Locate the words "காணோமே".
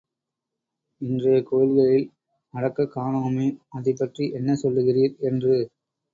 2.97-3.47